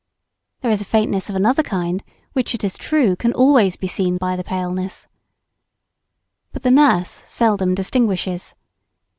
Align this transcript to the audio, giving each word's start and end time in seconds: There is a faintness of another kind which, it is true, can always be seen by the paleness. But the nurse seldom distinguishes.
There 0.61 0.71
is 0.71 0.81
a 0.81 0.85
faintness 0.85 1.29
of 1.29 1.35
another 1.35 1.61
kind 1.61 2.03
which, 2.33 2.55
it 2.55 2.63
is 2.63 2.75
true, 2.75 3.15
can 3.15 3.33
always 3.33 3.75
be 3.75 3.85
seen 3.85 4.17
by 4.17 4.35
the 4.35 4.43
paleness. 4.43 5.05
But 6.51 6.63
the 6.63 6.71
nurse 6.71 7.11
seldom 7.27 7.75
distinguishes. 7.75 8.55